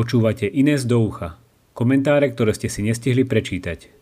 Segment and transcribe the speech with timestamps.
[0.00, 1.36] Počúvate Ines do ucha.
[1.76, 3.92] Komentáre, ktoré ste si nestihli prečítať.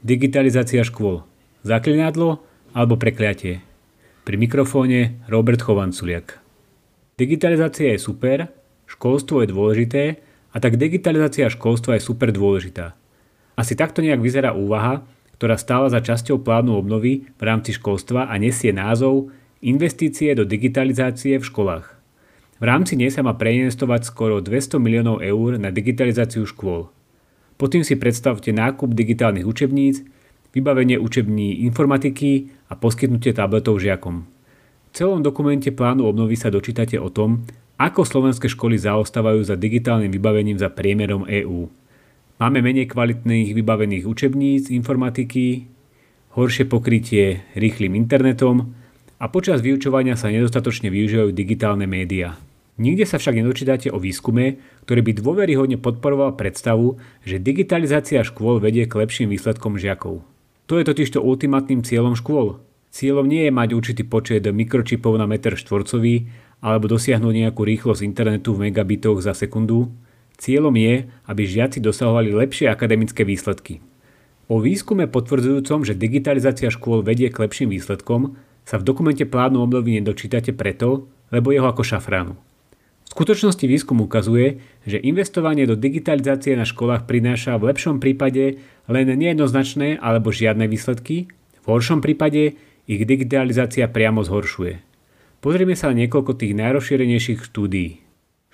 [0.00, 1.28] Digitalizácia škôl.
[1.60, 2.40] Zaklinadlo
[2.72, 3.60] alebo prekliatie.
[4.24, 6.40] Pri mikrofóne Robert Chovanculiak.
[7.20, 8.48] Digitalizácia je super,
[8.88, 12.96] školstvo je dôležité a tak digitalizácia školstva je super dôležitá.
[13.60, 15.04] Asi takto nejak vyzerá úvaha,
[15.36, 19.28] ktorá stála za časťou plánu obnovy v rámci školstva a nesie názov
[19.60, 21.99] Investície do digitalizácie v školách.
[22.60, 26.92] V rámci nej sa má preinvestovať skoro 200 miliónov eur na digitalizáciu škôl.
[27.56, 30.04] Potom si predstavte nákup digitálnych učebníc,
[30.52, 34.28] vybavenie učební informatiky a poskytnutie tabletov žiakom.
[34.88, 37.48] V celom dokumente plánu obnovy sa dočítate o tom,
[37.80, 41.72] ako slovenské školy zaostávajú za digitálnym vybavením za priemerom EÚ.
[42.36, 45.64] Máme menej kvalitných vybavených učebníc, informatiky,
[46.36, 48.76] horšie pokrytie rýchlým internetom
[49.16, 52.36] a počas vyučovania sa nedostatočne využívajú digitálne médiá.
[52.80, 54.56] Nikde sa však nedočítate o výskume,
[54.88, 56.96] ktorý by dôveryhodne podporoval predstavu,
[57.28, 60.24] že digitalizácia škôl vedie k lepším výsledkom žiakov.
[60.64, 62.56] To je totižto ultimátnym cieľom škôl.
[62.88, 66.32] Cieľom nie je mať určitý počet mikročipov na meter štvorcový
[66.64, 69.92] alebo dosiahnuť nejakú rýchlosť internetu v megabitoch za sekundu.
[70.40, 73.84] Cieľom je, aby žiaci dosahovali lepšie akademické výsledky.
[74.48, 80.00] O výskume potvrdzujúcom, že digitalizácia škôl vedie k lepším výsledkom, sa v dokumente plánu obnovy
[80.00, 82.34] nedočítate preto, lebo jeho ako šafránu.
[83.10, 89.06] V skutočnosti výskum ukazuje, že investovanie do digitalizácie na školách prináša v lepšom prípade len
[89.10, 91.26] nejednoznačné alebo žiadne výsledky,
[91.58, 92.54] v horšom prípade
[92.86, 94.78] ich digitalizácia priamo zhoršuje.
[95.42, 97.98] Pozrieme sa na niekoľko tých najrozšírenejších štúdií.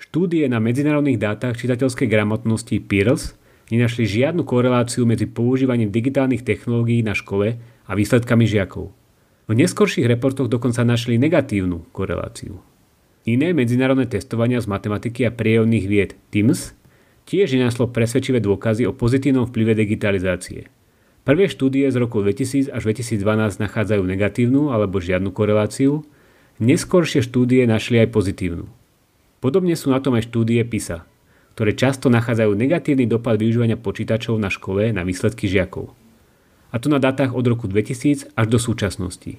[0.01, 3.37] Štúdie na medzinárodných dátach čitateľskej gramotnosti PIRLS
[3.69, 8.89] nenašli žiadnu koreláciu medzi používaním digitálnych technológií na škole a výsledkami žiakov.
[9.47, 12.57] V neskorších reportoch dokonca našli negatívnu koreláciu.
[13.27, 16.71] Iné medzinárodné testovania z matematiky a prírodných vied TIMS
[17.27, 20.71] tiež nenaslo presvedčivé dôkazy o pozitívnom vplyve digitalizácie.
[21.27, 26.07] Prvé štúdie z roku 2000 až 2012 nachádzajú negatívnu alebo žiadnu koreláciu,
[26.63, 28.63] neskoršie štúdie našli aj pozitívnu.
[29.43, 31.03] Podobne sú na tom aj štúdie PISA,
[31.51, 35.91] ktoré často nachádzajú negatívny dopad využívania počítačov na škole na výsledky žiakov.
[36.71, 39.35] A to na datách od roku 2000 až do súčasnosti.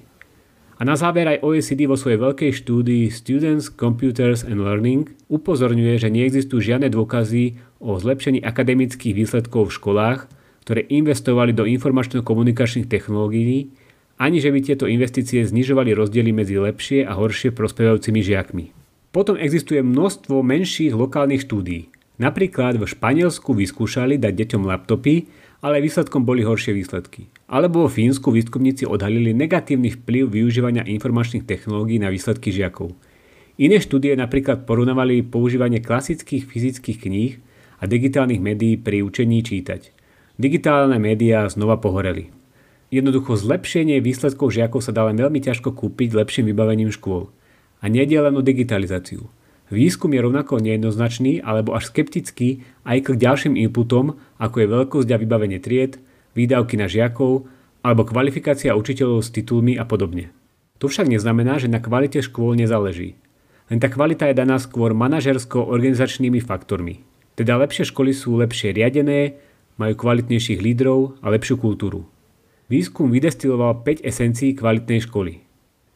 [0.79, 6.07] A na záver aj OECD vo svojej veľkej štúdii Students, Computers and Learning upozorňuje, že
[6.07, 10.19] neexistujú žiadne dôkazy o zlepšení akademických výsledkov v školách,
[10.63, 13.75] ktoré investovali do informačno-komunikačných technológií,
[14.15, 18.65] ani že by tieto investície znižovali rozdiely medzi lepšie a horšie prospievajúcimi žiakmi.
[19.11, 21.91] Potom existuje množstvo menších lokálnych štúdií.
[22.23, 25.27] Napríklad v Španielsku vyskúšali dať deťom laptopy,
[25.59, 27.27] ale výsledkom boli horšie výsledky.
[27.51, 32.95] Alebo vo Fínsku výskumníci odhalili negatívny vplyv využívania informačných technológií na výsledky žiakov.
[33.59, 37.33] Iné štúdie napríklad porovnávali používanie klasických fyzických kníh
[37.79, 39.91] a digitálnych médií pri učení čítať.
[40.39, 42.31] Digitálne médiá znova pohoreli.
[42.87, 47.27] Jednoducho zlepšenie výsledkov žiakov sa dá len veľmi ťažko kúpiť lepším vybavením škôl.
[47.83, 49.27] A nie len o digitalizáciu.
[49.69, 55.17] Výskum je rovnako nejednoznačný alebo až skeptický aj k ďalším inputom, ako je veľkosť a
[55.21, 56.01] vybavenie tried,
[56.33, 57.45] výdavky na žiakov
[57.85, 60.33] alebo kvalifikácia učiteľov s titulmi a podobne.
[60.81, 63.19] To však neznamená, že na kvalite škôl nezáleží.
[63.69, 67.05] Len tá kvalita je daná skôr manažersko-organizačnými faktormi.
[67.37, 69.37] Teda lepšie školy sú lepšie riadené,
[69.77, 72.09] majú kvalitnejších lídrov a lepšiu kultúru.
[72.67, 75.48] Výskum vydestiloval 5 esencií kvalitnej školy.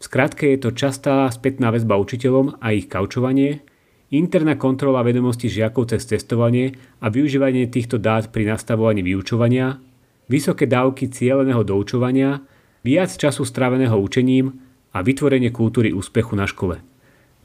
[0.03, 3.63] V skratke je to častá spätná väzba učiteľom a ich kaučovanie,
[4.11, 9.79] interná kontrola vedomostí žiakov cez testovanie a využívanie týchto dát pri nastavovaní vyučovania,
[10.27, 12.43] vysoké dávky cieľeného doučovania,
[12.83, 14.51] viac času stráveného učením
[14.91, 16.83] a vytvorenie kultúry úspechu na škole.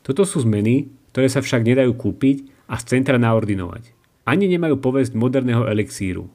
[0.02, 3.94] Toto sú zmeny, ktoré sa však nedajú kúpiť a z centra naordinovať.
[4.26, 6.26] Ani nemajú povesť moderného elixíru.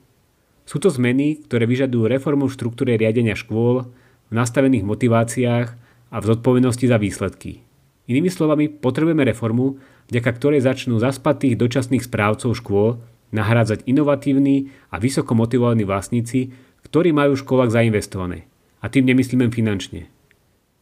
[0.63, 3.91] Sú to zmeny, ktoré vyžadujú reformu v štruktúre riadenia škôl,
[4.31, 5.82] v nastavených motiváciách
[6.13, 7.65] a v zodpovednosti za výsledky.
[8.05, 9.81] Inými slovami, potrebujeme reformu,
[10.13, 13.01] vďaka ktorej začnú zaspatých dočasných správcov škôl
[13.33, 16.53] nahrádzať inovatívni a vysoko motivovaní vlastníci,
[16.85, 18.45] ktorí majú v školách zainvestované.
[18.83, 20.13] A tým nemyslíme finančne.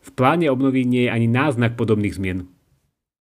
[0.02, 2.50] V pláne obnovy nie je ani náznak podobných zmien.